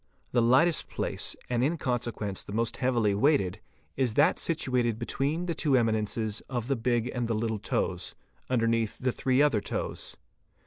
[0.31, 3.59] —The lightest place and in consequence the most heavily weighted
[3.95, 8.15] is that situated between the two eminences of the big and the little toes,
[8.49, 10.17] underneath the three other toes.